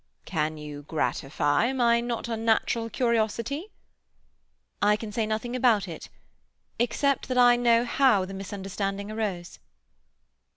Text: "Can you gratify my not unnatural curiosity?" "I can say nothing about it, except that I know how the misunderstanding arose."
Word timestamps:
"Can 0.25 0.57
you 0.57 0.81
gratify 0.81 1.71
my 1.73 2.01
not 2.01 2.27
unnatural 2.27 2.89
curiosity?" 2.89 3.67
"I 4.81 4.95
can 4.95 5.11
say 5.11 5.27
nothing 5.27 5.55
about 5.55 5.87
it, 5.87 6.09
except 6.79 7.27
that 7.27 7.37
I 7.37 7.55
know 7.55 7.85
how 7.85 8.25
the 8.25 8.33
misunderstanding 8.33 9.11
arose." 9.11 9.59